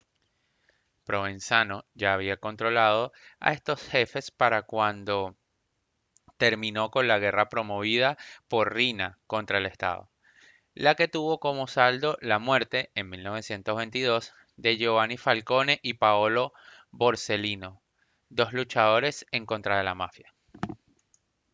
[1.03, 5.35] provenzano ya había controlado a estos jefes para cuando
[6.37, 8.17] terminó con la guerra promovida
[8.47, 10.09] por riina contra el estado
[10.73, 16.51] la que tuvo como saldo la muerte en 1922 de giovanni falcone y paolo
[16.89, 17.79] borsellino
[18.29, 20.33] dos luchadores en contra la mafia»